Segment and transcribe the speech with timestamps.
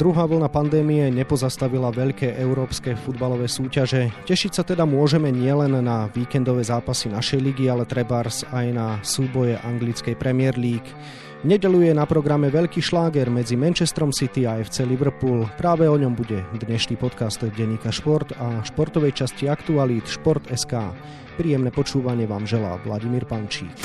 [0.00, 4.08] Druhá vlna pandémie nepozastavila veľké európske futbalové súťaže.
[4.24, 9.60] Tešiť sa teda môžeme nielen na víkendové zápasy našej ligy, ale trebárs aj na súboje
[9.60, 10.88] anglickej Premier League.
[11.44, 15.44] Nedeluje na programe veľký šláger medzi Manchesterom City a FC Liverpool.
[15.60, 20.80] Práve o ňom bude dnešný podcast denníka Šport a športovej časti aktualít Šport.sk.
[21.36, 23.76] Príjemné počúvanie vám želá Vladimír Pančík.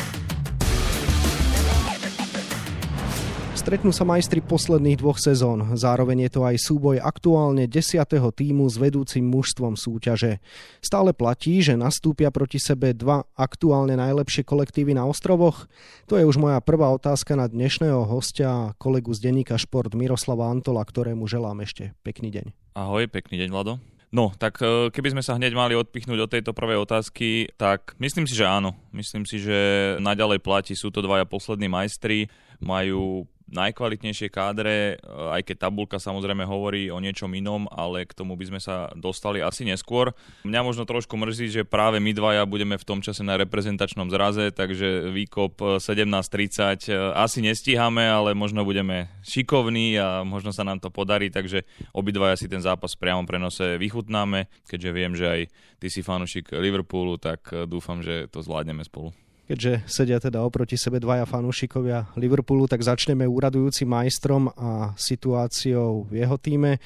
[3.55, 5.79] Stretnú sa majstri posledných dvoch sezón.
[5.79, 8.03] Zároveň je to aj súboj aktuálne 10.
[8.11, 10.43] týmu s vedúcim mužstvom súťaže.
[10.83, 15.71] Stále platí, že nastúpia proti sebe dva aktuálne najlepšie kolektívy na ostrovoch?
[16.11, 20.83] To je už moja prvá otázka na dnešného hostia, kolegu z denníka Šport Miroslava Antola,
[20.83, 22.75] ktorému želám ešte pekný deň.
[22.75, 23.79] Ahoj, pekný deň, Vlado.
[24.15, 28.27] No, tak e, keby sme sa hneď mali odpichnúť od tejto prvej otázky, tak myslím
[28.27, 28.75] si, že áno.
[28.95, 29.57] Myslím si, že
[29.99, 32.31] naďalej platí, sú to dvaja poslední majstri,
[32.63, 38.45] majú najkvalitnejšie kádre, aj keď tabulka samozrejme hovorí o niečom inom, ale k tomu by
[38.49, 40.17] sme sa dostali asi neskôr.
[40.47, 44.49] Mňa možno trošku mrzí, že práve my dvaja budeme v tom čase na reprezentačnom zraze,
[44.49, 50.89] takže výkop 17.30 e, asi nestíhame, ale možno budeme šikovní a možno sa nám to
[50.89, 55.41] podarí, takže obidvaja si ten zápas v priamom prenose vychutnáme, keďže viem, že aj
[55.77, 59.13] ty si fanúšik Liverpoolu, tak e, dúfam, že to zvládneme spolu.
[59.45, 66.25] Keďže sedia teda oproti sebe dvaja fanúšikovia Liverpoolu, tak začneme úradujúcim majstrom a situáciou v
[66.25, 66.81] jeho týme.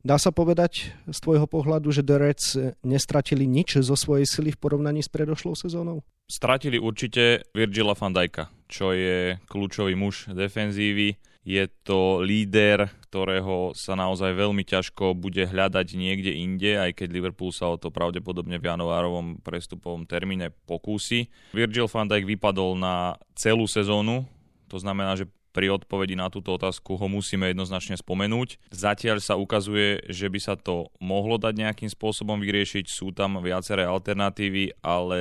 [0.00, 2.46] Dá sa povedať z tvojho pohľadu, že The Reds
[2.80, 6.00] nestratili nič zo svojej sily v porovnaní s predošlou sezónou?
[6.24, 13.96] Stratili určite Virgila van Dijka, čo je kľúčový muž defenzívy je to líder, ktorého sa
[13.96, 18.68] naozaj veľmi ťažko bude hľadať niekde inde, aj keď Liverpool sa o to pravdepodobne v
[18.68, 21.32] januárovom prestupovom termíne pokúsi.
[21.56, 24.28] Virgil van Dijk vypadol na celú sezónu,
[24.68, 28.70] to znamená, že pri odpovedi na túto otázku ho musíme jednoznačne spomenúť.
[28.70, 33.84] Zatiaľ sa ukazuje, že by sa to mohlo dať nejakým spôsobom vyriešiť, sú tam viaceré
[33.84, 35.18] alternatívy, ale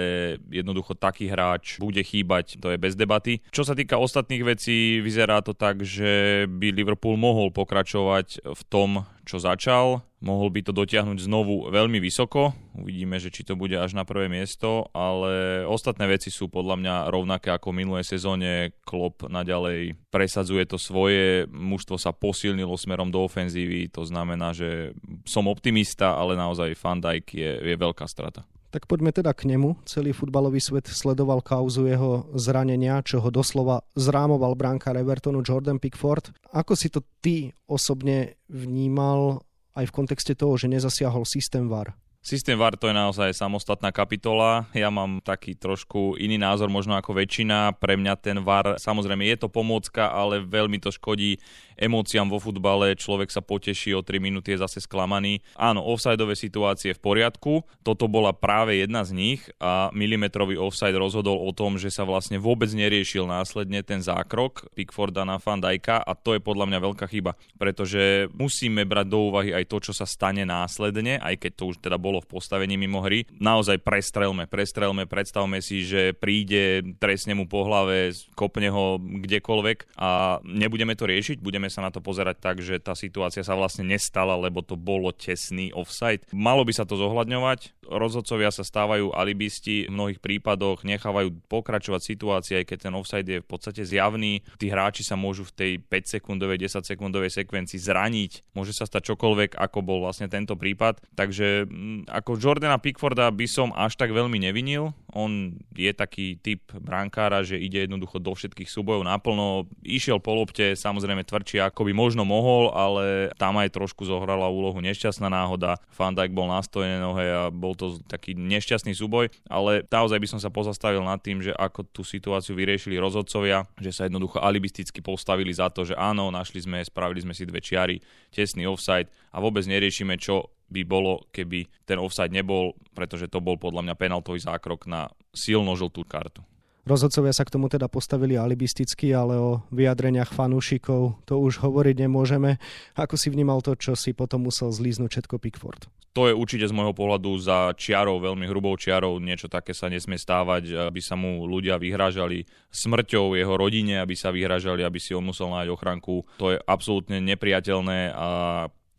[0.52, 3.40] jednoducho taký hráč bude chýbať, to je bez debaty.
[3.52, 9.04] Čo sa týka ostatných vecí, vyzerá to tak, že by Liverpool mohol pokračovať v tom,
[9.28, 10.02] čo začal.
[10.24, 12.56] Mohol by to dotiahnuť znovu veľmi vysoko.
[12.74, 16.96] Uvidíme, že či to bude až na prvé miesto, ale ostatné veci sú podľa mňa
[17.14, 18.74] rovnaké ako v minulej sezóne.
[18.82, 25.46] Klopp naďalej presadzuje to svoje, mužstvo sa posilnilo smerom do ofenzívy, to znamená, že som
[25.46, 28.48] optimista, ale naozaj Van Dijk je, je veľká strata.
[28.68, 29.80] Tak poďme teda k nemu.
[29.88, 36.36] Celý futbalový svet sledoval kauzu jeho zranenia, čo ho doslova zrámoval bránka Evertonu Jordan Pickford.
[36.52, 39.44] Ako si to ty osobne vnímal
[39.78, 41.96] aj v kontexte toho, že nezasiahol systém VAR?
[42.28, 44.68] Systém VAR to je naozaj samostatná kapitola.
[44.76, 47.80] Ja mám taký trošku iný názor možno ako väčšina.
[47.80, 51.40] Pre mňa ten VAR, samozrejme je to pomôcka, ale veľmi to škodí
[51.80, 53.00] emóciám vo futbale.
[53.00, 55.40] Človek sa poteší, o 3 minúty je zase sklamaný.
[55.56, 57.64] Áno, offsideové situácie v poriadku.
[57.86, 62.42] Toto bola práve jedna z nich a milimetrový offside rozhodol o tom, že sa vlastne
[62.42, 67.06] vôbec neriešil následne ten zákrok Pickforda na Van Dijka a to je podľa mňa veľká
[67.08, 71.64] chyba, pretože musíme brať do úvahy aj to, čo sa stane následne, aj keď to
[71.72, 73.30] už teda bolo bolo v postavení mimo hry.
[73.38, 80.42] Naozaj prestrelme, prestrelme, predstavme si, že príde, trestne mu po hlave, kopne ho kdekoľvek a
[80.42, 84.34] nebudeme to riešiť, budeme sa na to pozerať tak, že tá situácia sa vlastne nestala,
[84.34, 86.26] lebo to bolo tesný offside.
[86.34, 92.54] Malo by sa to zohľadňovať, rozhodcovia sa stávajú alibisti, v mnohých prípadoch nechávajú pokračovať situácie,
[92.64, 94.42] aj keď ten offside je v podstate zjavný.
[94.58, 99.14] Tí hráči sa môžu v tej 5 sekundovej, 10 sekundovej sekvencii zraniť, môže sa stať
[99.14, 101.04] čokoľvek, ako bol vlastne tento prípad.
[101.14, 104.96] Takže mm, ako Jordana Pickforda by som až tak veľmi nevinil.
[105.18, 109.66] On je taký typ brankára, že ide jednoducho do všetkých súbojov naplno.
[109.82, 114.78] Išiel po lopte, samozrejme tvrdšie ako by možno mohol, ale tam aj trošku zohrala úlohu
[114.78, 115.82] nešťastná náhoda.
[115.98, 120.28] Van Dijk bol na stojené nohe a bol to taký nešťastný súboj, ale naozaj by
[120.30, 125.02] som sa pozastavil nad tým, že ako tú situáciu vyriešili rozhodcovia, že sa jednoducho alibisticky
[125.02, 127.98] postavili za to, že áno, našli sme, spravili sme si dve čiary,
[128.30, 133.56] tesný offside a vôbec neriešime, čo by bolo, keby ten offside nebol, pretože to bol
[133.56, 135.07] podľa mňa penaltový zákrok na
[135.38, 136.42] silno žltú kartu.
[136.88, 142.64] Rozhodcovia sa k tomu teda postavili alibisticky, ale o vyjadreniach fanúšikov to už hovoriť nemôžeme.
[142.96, 145.92] Ako si vnímal to, čo si potom musel zlíznuť všetko Pickford?
[146.16, 149.22] To je určite z môjho pohľadu za čiarou, veľmi hrubou čiarou.
[149.22, 152.42] Niečo také sa nesmie stávať, aby sa mu ľudia vyhrážali
[152.74, 156.26] smrťou jeho rodine, aby sa vyhrážali, aby si on musel nájsť ochranku.
[156.42, 158.30] To je absolútne nepriateľné a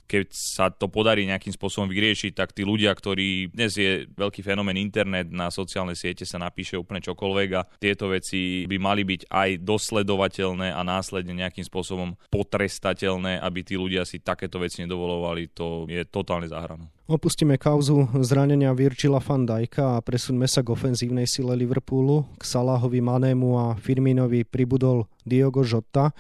[0.09, 4.81] keď sa to podarí nejakým spôsobom vyriešiť, tak tí ľudia, ktorí dnes je veľký fenomén
[4.81, 9.51] internet, na sociálne siete sa napíše úplne čokoľvek a tieto veci by mali byť aj
[9.61, 15.53] dosledovateľné a následne nejakým spôsobom potrestateľné, aby tí ľudia si takéto veci nedovolovali.
[15.53, 16.89] To je totálne záhrano.
[17.09, 22.25] Opustíme kauzu zranenia Virgila van Dijka a presuňme sa k ofenzívnej sile Liverpoolu.
[22.37, 26.13] K Salahovi, Manému a Firminovi pribudol Diogo Jota.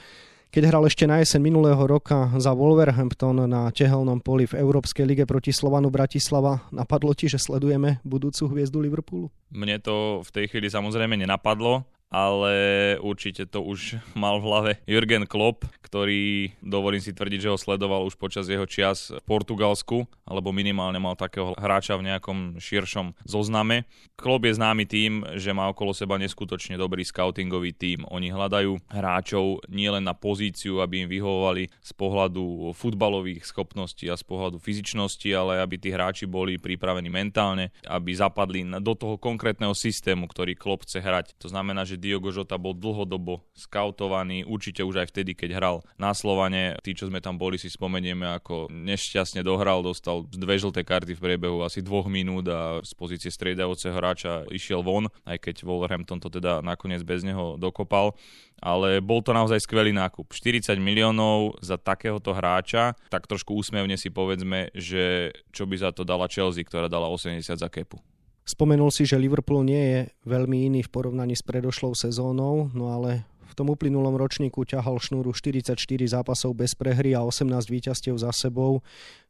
[0.48, 5.28] Keď hral ešte na jeseň minulého roka za Wolverhampton na tehelnom poli v Európskej lige
[5.28, 9.28] proti Slovanu Bratislava, napadlo ti, že sledujeme budúcu hviezdu Liverpoolu?
[9.52, 12.52] Mne to v tej chvíli samozrejme nenapadlo ale
[13.00, 18.04] určite to už mal v hlave Jürgen Klopp, ktorý, dovolím si tvrdiť, že ho sledoval
[18.04, 23.88] už počas jeho čias v Portugalsku, alebo minimálne mal takého hráča v nejakom širšom zozname.
[24.16, 28.04] Klopp je známy tým, že má okolo seba neskutočne dobrý scoutingový tím.
[28.12, 34.24] Oni hľadajú hráčov nielen na pozíciu, aby im vyhovovali z pohľadu futbalových schopností a z
[34.28, 40.28] pohľadu fyzičnosti, ale aby tí hráči boli pripravení mentálne, aby zapadli do toho konkrétneho systému,
[40.28, 41.38] ktorý Klopp chce hrať.
[41.40, 46.14] To znamená, že Diogo Jota bol dlhodobo skautovaný, určite už aj vtedy, keď hral na
[46.14, 46.78] Slovane.
[46.80, 51.22] Tí, čo sme tam boli, si spomenieme, ako nešťastne dohral, dostal dve žlté karty v
[51.22, 56.30] priebehu asi dvoch minút a z pozície striedajúceho hráča išiel von, aj keď Wolverhampton to
[56.30, 58.14] teda nakoniec bez neho dokopal
[58.58, 60.34] ale bol to naozaj skvelý nákup.
[60.34, 66.02] 40 miliónov za takéhoto hráča, tak trošku úsmevne si povedzme, že čo by za to
[66.02, 68.02] dala Chelsea, ktorá dala 80 za kepu.
[68.48, 73.28] Spomenul si, že Liverpool nie je veľmi iný v porovnaní s predošlou sezónou, no ale
[73.44, 78.80] v tom uplynulom ročníku ťahal šnúru 44 zápasov bez prehry a 18 víťazstiev za sebou.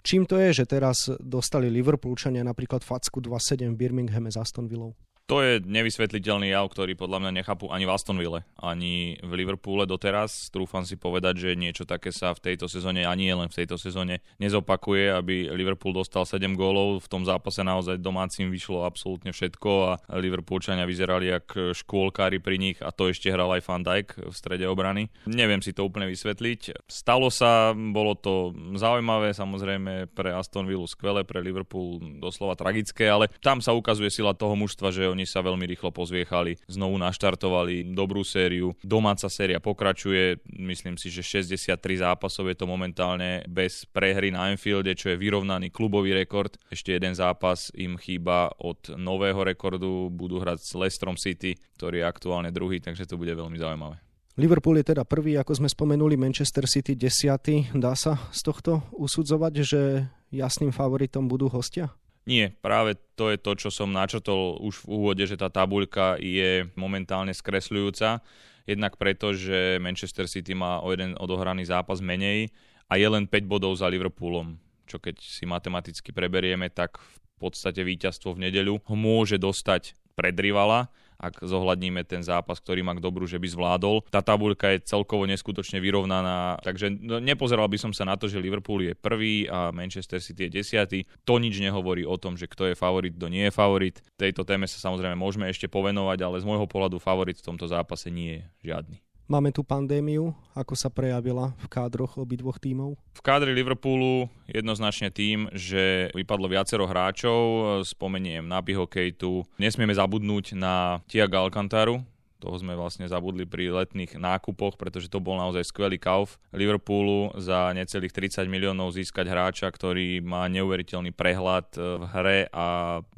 [0.07, 4.95] Čím to je, že teraz dostali Liverpoolčania napríklad facku 2-7 v Birminghame za Aston Villou?
[5.29, 10.49] To je nevysvetliteľný jav, ktorý podľa mňa nechápu ani v Astonville, ani v Liverpoole doteraz.
[10.49, 14.25] Trúfam si povedať, že niečo také sa v tejto sezóne, ani len v tejto sezóne,
[14.41, 17.05] nezopakuje, aby Liverpool dostal 7 gólov.
[17.05, 22.81] V tom zápase naozaj domácim vyšlo absolútne všetko a Liverpoolčania vyzerali jak škôlkári pri nich
[22.81, 25.13] a to ešte hral aj Van Dijk v strede obrany.
[25.29, 26.89] Neviem si to úplne vysvetliť.
[26.89, 33.29] Stalo sa, bolo to zaujímavé, samozrejme pre Aston Villa skvelé, pre Liverpool doslova tragické, ale
[33.45, 38.23] tam sa ukazuje sila toho mužstva, že oni sa veľmi rýchlo pozviechali, znovu naštartovali dobrú
[38.23, 38.71] sériu.
[38.87, 41.75] Domáca séria pokračuje, myslím si, že 63
[42.07, 46.55] zápasov je to momentálne bez prehry na Anfielde, čo je vyrovnaný klubový rekord.
[46.71, 52.07] Ešte jeden zápas im chýba od nového rekordu, budú hrať s Leicesterom City, ktorý je
[52.07, 53.99] aktuálne druhý, takže to bude veľmi zaujímavé.
[54.39, 57.67] Liverpool je teda prvý, ako sme spomenuli, Manchester City desiatý.
[57.75, 61.91] Dá sa z tohto usudzovať, že jasným favoritom budú hostia?
[62.29, 66.69] Nie, práve to je to, čo som načrtol už v úvode, že tá tabuľka je
[66.77, 68.21] momentálne skresľujúca.
[68.69, 72.53] Jednak preto, že Manchester City má o jeden odohraný zápas menej
[72.85, 74.61] a je len 5 bodov za Liverpoolom.
[74.85, 80.37] Čo keď si matematicky preberieme, tak v podstate víťazstvo v nedeľu ho môže dostať pred
[80.37, 84.07] rivala ak zohľadníme ten zápas, ktorý má k dobru, že by zvládol.
[84.07, 88.39] Tá tabuľka je celkovo neskutočne vyrovnaná, takže no, nepozeral by som sa na to, že
[88.39, 90.99] Liverpool je prvý a Manchester City je desiatý.
[91.27, 93.99] To nič nehovorí o tom, že kto je favorit, kto nie je favorit.
[94.15, 98.15] Tejto téme sa samozrejme môžeme ešte povenovať, ale z môjho pohľadu favorit v tomto zápase
[98.15, 99.08] nie je žiadny.
[99.29, 102.97] Máme tu pandémiu, ako sa prejavila v kádroch obidvoch tímov?
[103.13, 107.37] V kádri Liverpoolu jednoznačne tým, že vypadlo viacero hráčov,
[107.85, 109.45] spomeniem Nabyho Kejtu.
[109.61, 112.01] Nesmieme zabudnúť na Tiaga Alcantaru,
[112.39, 117.75] toho sme vlastne zabudli pri letných nákupoch, pretože to bol naozaj skvelý kauf Liverpoolu za
[117.75, 122.67] necelých 30 miliónov získať hráča, ktorý má neuveriteľný prehľad e, v hre a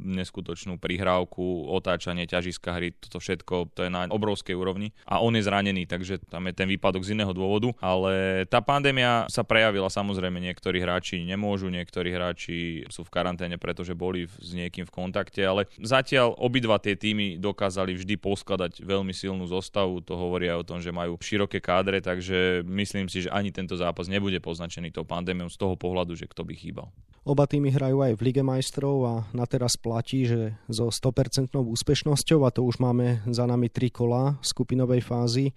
[0.00, 4.96] neskutočnú prihrávku, otáčanie ťažiska hry, toto všetko, to je na obrovskej úrovni.
[5.04, 9.28] A on je zranený, takže tam je ten výpadok z iného dôvodu, ale tá pandémia
[9.28, 14.88] sa prejavila samozrejme, niektorí hráči nemôžu, niektorí hráči sú v karanténe, pretože boli s niekým
[14.88, 20.14] v kontakte, ale zatiaľ obidva tie týmy dokázali vždy poskladať veľmi veľmi silnú zostavu, to
[20.14, 24.38] hovoria o tom, že majú široké kádre, takže myslím si, že ani tento zápas nebude
[24.38, 26.88] poznačený tou pandémiou z toho pohľadu, že kto by chýbal.
[27.26, 32.46] Oba týmy hrajú aj v Lige majstrov a na teraz platí, že so 100% úspešnosťou,
[32.46, 35.50] a to už máme za nami tri kola skupinovej fázy,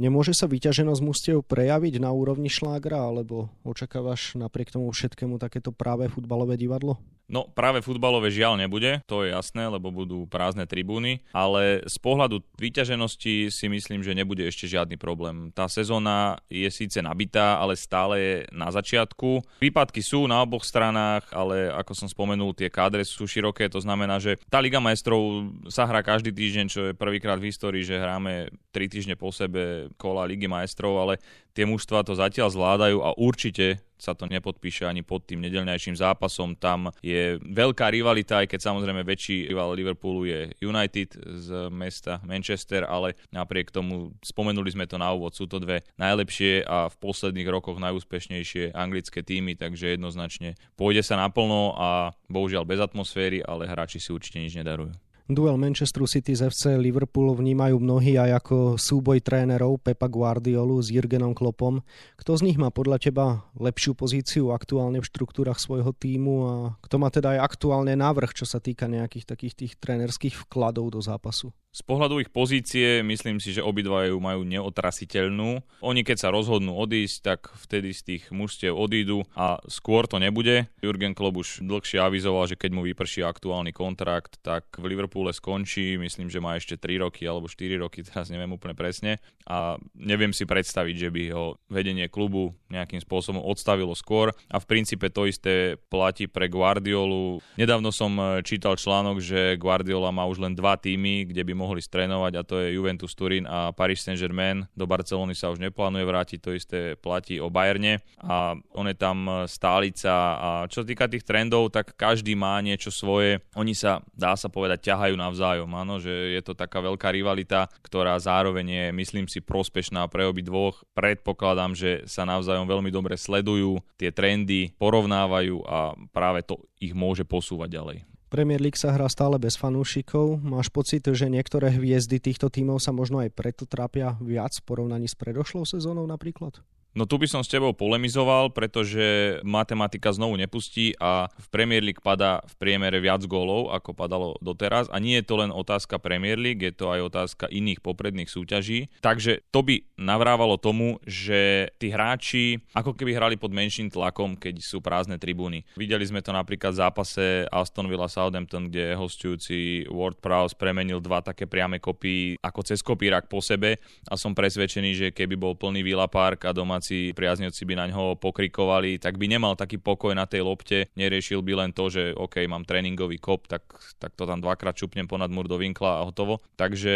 [0.00, 6.08] Nemôže sa vyťaženosť mústiev prejaviť na úrovni šlágra, alebo očakávaš napriek tomu všetkému takéto práve
[6.08, 6.96] futbalové divadlo?
[7.32, 12.44] No práve futbalové žiaľ nebude, to je jasné, lebo budú prázdne tribúny, ale z pohľadu
[12.60, 15.48] vyťaženosti si myslím, že nebude ešte žiadny problém.
[15.56, 19.64] Tá sezóna je síce nabitá, ale stále je na začiatku.
[19.64, 24.20] Výpadky sú na oboch stranách, ale ako som spomenul, tie kádre sú široké, to znamená,
[24.20, 28.52] že tá Liga majstrov sa hrá každý týždeň, čo je prvýkrát v histórii, že hráme
[28.76, 31.14] tri týždne po sebe kola Ligy majstrov, ale
[31.52, 36.58] tie mužstva to zatiaľ zvládajú a určite sa to nepodpíše ani pod tým nedelňajším zápasom.
[36.58, 42.82] Tam je veľká rivalita, aj keď samozrejme väčší rival Liverpoolu je United z mesta Manchester,
[42.82, 47.46] ale napriek tomu spomenuli sme to na úvod, sú to dve najlepšie a v posledných
[47.46, 54.02] rokoch najúspešnejšie anglické týmy, takže jednoznačne pôjde sa naplno a bohužiaľ bez atmosféry, ale hráči
[54.02, 54.90] si určite nič nedarujú.
[55.30, 60.90] Duel Manchester City z FC Liverpool vnímajú mnohí aj ako súboj trénerov Pepa Guardiolu s
[60.90, 61.78] Jurgenom Klopom.
[62.18, 66.96] Kto z nich má podľa teba lepšiu pozíciu aktuálne v štruktúrach svojho týmu a kto
[66.98, 71.54] má teda aj aktuálne návrh, čo sa týka nejakých takých tých trénerských vkladov do zápasu?
[71.72, 75.64] Z pohľadu ich pozície myslím si, že obidva ju majú neotrasiteľnú.
[75.80, 80.68] Oni keď sa rozhodnú odísť, tak vtedy z tých mužstiev odídu a skôr to nebude.
[80.84, 85.96] Jurgen Klopp už dlhšie avizoval, že keď mu vyprší aktuálny kontrakt, tak v Liverpoole skončí.
[85.96, 89.16] Myslím, že má ešte 3 roky alebo 4 roky, teraz neviem úplne presne.
[89.48, 94.36] A neviem si predstaviť, že by ho vedenie klubu nejakým spôsobom odstavilo skôr.
[94.52, 97.40] A v princípe to isté platí pre Guardiolu.
[97.56, 98.12] Nedávno som
[98.44, 102.58] čítal článok, že Guardiola má už len dva týmy, kde by mohli strénovať a to
[102.58, 104.66] je Juventus Turín a Paris Saint-Germain.
[104.74, 109.46] Do Barcelony sa už neplánuje vrátiť, to isté platí o Bayerne a on je tam
[109.46, 113.38] stálica a čo sa týka tých trendov, tak každý má niečo svoje.
[113.54, 118.18] Oni sa, dá sa povedať, ťahajú navzájom, áno, že je to taká veľká rivalita, ktorá
[118.18, 120.82] zároveň je, myslím si, prospešná pre obi dvoch.
[120.98, 127.22] Predpokladám, že sa navzájom veľmi dobre sledujú, tie trendy porovnávajú a práve to ich môže
[127.22, 128.11] posúvať ďalej.
[128.32, 130.40] Premier League sa hrá stále bez fanúšikov.
[130.40, 135.04] Máš pocit, že niektoré hviezdy týchto tímov sa možno aj preto trápia viac v porovnaní
[135.04, 136.64] s predošlou sezónou napríklad?
[136.92, 142.04] No tu by som s tebou polemizoval, pretože matematika znovu nepustí a v Premier League
[142.04, 144.92] padá v priemere viac gólov, ako padalo doteraz.
[144.92, 148.92] A nie je to len otázka Premier League, je to aj otázka iných popredných súťaží.
[149.00, 154.60] Takže to by navrávalo tomu, že tí hráči ako keby hrali pod menším tlakom, keď
[154.60, 155.64] sú prázdne tribúny.
[155.80, 161.24] Videli sme to napríklad v zápase Aston Villa Southampton, kde hostujúci Ward Prowse premenil dva
[161.24, 165.80] také priame kopy ako cez kopírak po sebe a som presvedčený, že keby bol plný
[165.80, 170.10] Villa Park a doma domáci priaznivci by na ňo pokrikovali, tak by nemal taký pokoj
[170.18, 173.62] na tej lopte, neriešil by len to, že OK, mám tréningový kop, tak,
[174.02, 176.42] tak to tam dvakrát čupnem ponad múr do vinkla a hotovo.
[176.58, 176.94] Takže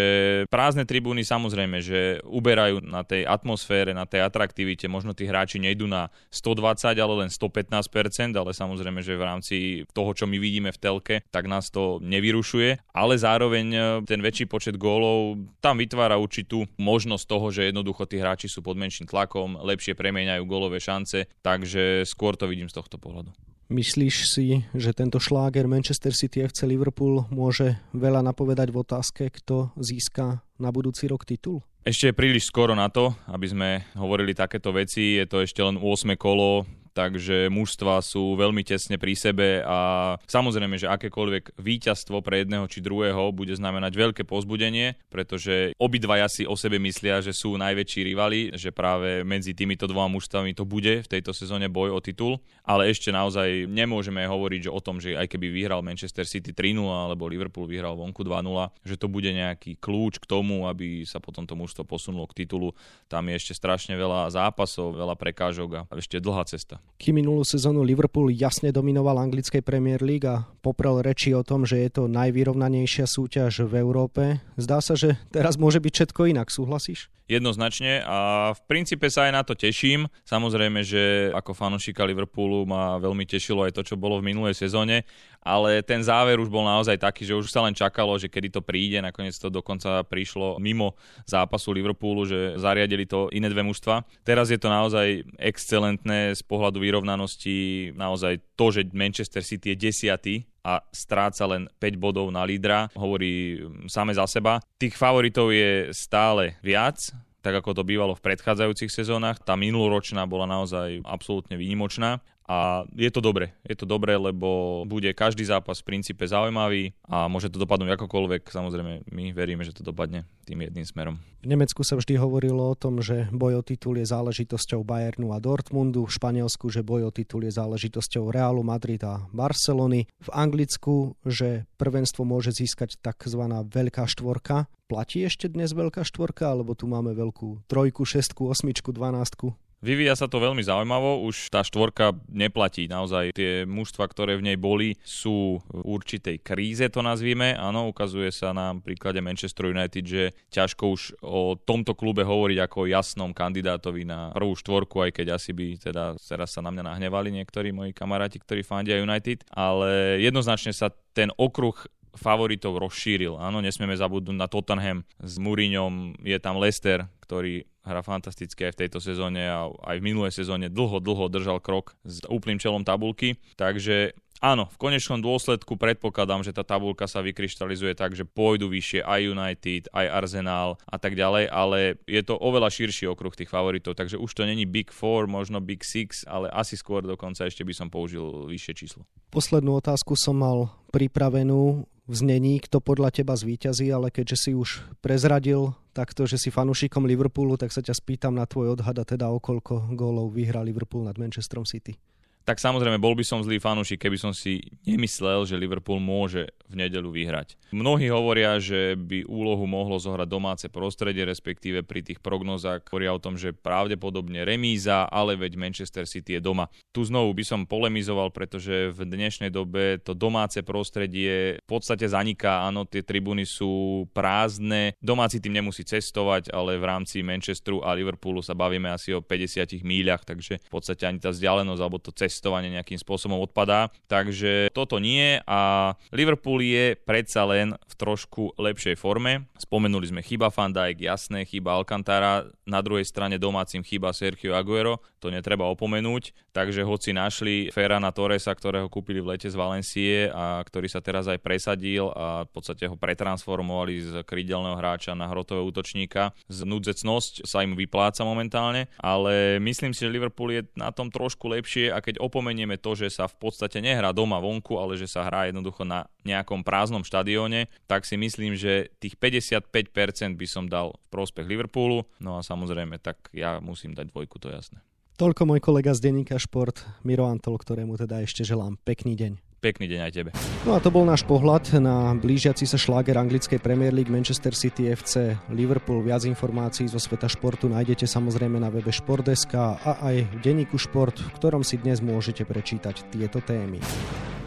[0.51, 5.87] prázdne tribúny samozrejme, že uberajú na tej atmosfére, na tej atraktivite, možno tí hráči nejdú
[5.87, 9.57] na 120, ale len 115%, ale samozrejme, že v rámci
[9.95, 14.51] toho, čo my vidíme v telke, tak nás to nevyrušuje, ale zároveň e, ten väčší
[14.51, 19.61] počet gólov tam vytvára určitú možnosť toho, že jednoducho tí hráči sú pod menším tlakom,
[19.77, 23.37] lepšie premieňajú golové šance, takže skôr to vidím z tohto pohľadu.
[23.67, 29.75] Myslíš si, že tento šláger Manchester City FC Liverpool môže veľa napovedať v otázke, kto
[29.75, 31.67] získa na budúci rok titul?
[31.83, 33.69] Ešte je príliš skoro na to, aby sme
[33.99, 35.19] hovorili takéto veci.
[35.19, 36.67] Je to ešte len 8 kolo,
[36.97, 42.81] takže mužstva sú veľmi tesne pri sebe a samozrejme, že akékoľvek víťazstvo pre jedného či
[42.81, 48.57] druhého bude znamenať veľké pozbudenie, pretože obidvaja si o sebe myslia, že sú najväčší rivali,
[48.57, 52.89] že práve medzi týmito dvoma mužstvami to bude v tejto sezóne boj o titul, ale
[52.89, 57.29] ešte naozaj nemôžeme hovoriť že o tom, že aj keby vyhral Manchester City 3-0 alebo
[57.29, 61.53] Liverpool vyhral vonku 2-0, že to bude nejaký kľúč k tomu, aby sa potom to
[61.53, 62.73] mužstvo posunulo k titulu.
[63.11, 66.81] Tam je ešte strašne veľa zápasov, veľa prekážok a ešte dlhá cesta.
[66.97, 71.83] Kým minulú sezónu Liverpool jasne dominoval anglickej Premier League a poprel reči o tom, že
[71.85, 77.13] je to najvyrovnanejšia súťaž v Európe, zdá sa, že teraz môže byť všetko inak, súhlasíš?
[77.27, 80.07] Jednoznačne a v princípe sa aj na to teším.
[80.23, 85.03] Samozrejme, že ako fanúšika Liverpoolu ma veľmi tešilo aj to, čo bolo v minulej sezóne,
[85.43, 88.63] ale ten záver už bol naozaj taký, že už sa len čakalo, že kedy to
[88.63, 90.95] príde, nakoniec to dokonca prišlo mimo
[91.27, 94.07] zápasu Liverpoolu, že zariadili to iné dve mužstva.
[94.23, 100.35] Teraz je to naozaj excelentné z pohľadu vyrovnanosti, naozaj to, že Manchester City je desiatý
[100.67, 104.59] a stráca len 5 bodov na lídra, hovorí mm, same za seba.
[104.83, 106.99] Tých favoritov je stále viac,
[107.39, 109.39] tak ako to bývalo v predchádzajúcich sezónach.
[109.39, 113.51] Tá minuloročná bola naozaj absolútne výnimočná a je to dobre.
[113.67, 118.47] Je to dobre, lebo bude každý zápas v princípe zaujímavý a môže to dopadnúť akokoľvek.
[118.47, 121.19] Samozrejme, my veríme, že to dopadne tým jedným smerom.
[121.43, 125.43] V Nemecku sa vždy hovorilo o tom, že boj o titul je záležitosťou Bayernu a
[125.43, 131.19] Dortmundu, v Španielsku, že boj o titul je záležitosťou Realu Madrid a Barcelony, v Anglicku,
[131.27, 133.43] že prvenstvo môže získať tzv.
[133.67, 134.71] veľká štvorka.
[134.87, 139.51] Platí ešte dnes veľká štvorka, alebo tu máme veľkú trojku, šestku, osmičku, dvanástku?
[139.85, 142.89] Vyvíja sa to veľmi zaujímavo, už tá štvorka neplatí.
[142.89, 147.53] Naozaj tie mužstva, ktoré v nej boli, sú v určitej kríze, to nazvime.
[147.53, 152.77] Áno, ukazuje sa na príklade Manchester United, že ťažko už o tomto klube hovoriť ako
[152.83, 156.97] o jasnom kandidátovi na prvú štvorku, aj keď asi by teda teraz sa na mňa
[156.97, 161.77] nahnevali niektorí moji kamaráti, ktorí fandia United, ale jednoznačne sa ten okruh
[162.17, 163.37] favoritov rozšíril.
[163.37, 168.81] Áno, nesmieme zabudnúť na Tottenham s Mourinhom, je tam Leicester, ktorý hrá fantasticky aj v
[168.87, 173.39] tejto sezóne a aj v minulej sezóne dlho, dlho držal krok s úplným čelom tabulky.
[173.55, 174.13] Takže
[174.45, 179.21] Áno, v konečnom dôsledku predpokladám, že tá tabulka sa vykryštalizuje tak, že pôjdu vyššie aj
[179.33, 184.21] United, aj Arsenal a tak ďalej, ale je to oveľa širší okruh tých favoritov, takže
[184.21, 187.89] už to není Big Four, možno Big Six, ale asi skôr dokonca ešte by som
[187.89, 189.09] použil vyššie číslo.
[189.33, 194.87] Poslednú otázku som mal pripravenú v znení, kto podľa teba zvíťazí, ale keďže si už
[195.03, 199.27] prezradil takto, že si fanúšikom Liverpoolu, tak sa ťa spýtam na tvoj odhad a teda
[199.29, 201.99] o koľko gólov vyhrá Liverpool nad Manchesterom City
[202.47, 206.79] tak samozrejme bol by som zlý fanúšik, keby som si nemyslel, že Liverpool môže v
[206.79, 207.59] nedelu vyhrať.
[207.75, 213.19] Mnohí hovoria, že by úlohu mohlo zohrať domáce prostredie, respektíve pri tých prognozách hovoria o
[213.19, 216.71] tom, že pravdepodobne remíza, ale veď Manchester City je doma.
[216.95, 222.63] Tu znovu by som polemizoval, pretože v dnešnej dobe to domáce prostredie v podstate zaniká,
[222.63, 228.39] áno, tie tribúny sú prázdne, domáci tým nemusí cestovať, ale v rámci Manchesteru a Liverpoolu
[228.39, 232.36] sa bavíme asi o 50 míľach, takže v podstate ani tá vzdialenosť alebo to cest
[232.37, 233.89] testovanie nejakým spôsobom odpadá.
[234.13, 239.49] Takže toto nie a Liverpool je predsa len v trošku lepšej forme.
[239.57, 245.01] Spomenuli sme chyba Van Dijk, jasné, chyba Alcantara, na druhej strane domácim chyba Sergio Aguero,
[245.17, 246.37] to netreba opomenúť.
[246.53, 251.25] Takže hoci našli Ferrana Torresa, ktorého kúpili v lete z Valencie a ktorý sa teraz
[251.31, 256.37] aj presadil a v podstate ho pretransformovali z krídelného hráča na hrotového útočníka.
[256.51, 261.49] Z nudzecnosť sa im vypláca momentálne, ale myslím si, že Liverpool je na tom trošku
[261.49, 265.23] lepšie a keď opomenieme to, že sa v podstate nehrá doma vonku, ale že sa
[265.25, 270.99] hrá jednoducho na nejakom prázdnom štadióne, tak si myslím, že tých 55% by som dal
[271.07, 272.05] v prospech Liverpoolu.
[272.19, 274.79] No a samozrejme, tak ja musím dať dvojku, to je jasné.
[275.17, 279.46] Toľko môj kolega z denníka Šport, Miro Antol, ktorému teda ešte želám pekný deň.
[279.67, 280.31] Pekný deň aj tebe.
[280.63, 284.95] No a to bol náš pohľad na blížiaci sa šláger anglickej Premier League Manchester City
[284.95, 286.07] FC Liverpool.
[286.07, 291.19] Viac informácií zo sveta športu nájdete samozrejme na webe Športdeska a aj v denníku Šport,
[291.19, 293.83] v ktorom si dnes môžete prečítať tieto témy.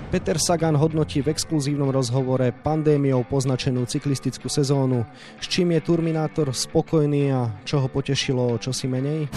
[0.07, 5.03] Peter Sagan hodnotí v exkluzívnom rozhovore pandémiou poznačenú cyklistickú sezónu.
[5.43, 9.27] S čím je Turminátor spokojný a čo ho potešilo čo si menej?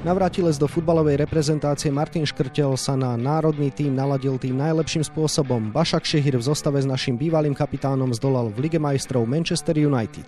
[0.00, 5.68] Navrátilec do futbalovej reprezentácie Martin Škrtel sa na národný tým naladil tým najlepším spôsobom.
[5.68, 10.24] Bašak Šehir v zostave s našim bývalým kapitánom zdolal v Lige majstrov Manchester United.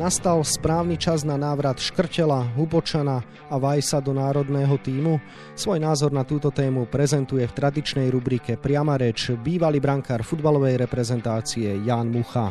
[0.00, 3.20] Nastal správny čas na návrat Škrtela, Hubočana
[3.52, 5.20] a Vajsa do národného týmu?
[5.52, 11.84] Svoj názor na túto tému prezentuje v tradičnej rubrike Priama reč bývalý brankár futbalovej reprezentácie
[11.84, 12.48] Jan Mucha.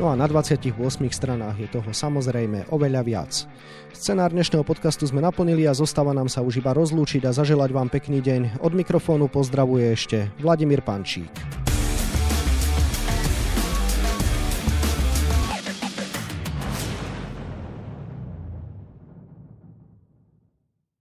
[0.00, 0.80] No a na 28
[1.12, 3.44] stranách je toho samozrejme oveľa viac.
[3.92, 7.92] Scenár dnešného podcastu sme naplnili a zostáva nám sa už iba rozlúčiť a zaželať vám
[7.92, 8.64] pekný deň.
[8.64, 11.28] Od mikrofónu pozdravuje ešte Vladimír Pančík.